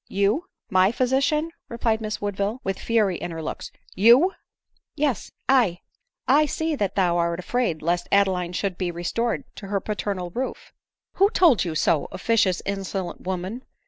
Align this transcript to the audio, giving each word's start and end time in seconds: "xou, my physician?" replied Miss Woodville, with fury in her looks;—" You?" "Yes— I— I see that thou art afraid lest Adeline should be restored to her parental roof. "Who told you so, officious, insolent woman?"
"xou, 0.09 0.39
my 0.71 0.91
physician?" 0.91 1.51
replied 1.69 2.01
Miss 2.01 2.19
Woodville, 2.19 2.59
with 2.63 2.79
fury 2.79 3.17
in 3.17 3.29
her 3.29 3.43
looks;—" 3.43 3.71
You?" 4.07 4.33
"Yes— 4.95 5.31
I— 5.67 5.81
I 6.27 6.47
see 6.47 6.73
that 6.75 6.95
thou 6.95 7.19
art 7.19 7.37
afraid 7.39 7.83
lest 7.83 8.07
Adeline 8.11 8.53
should 8.53 8.79
be 8.79 8.89
restored 8.89 9.43
to 9.57 9.67
her 9.67 9.79
parental 9.79 10.31
roof. 10.31 10.73
"Who 11.17 11.29
told 11.29 11.63
you 11.63 11.75
so, 11.75 12.07
officious, 12.11 12.63
insolent 12.65 13.21
woman?" 13.27 13.61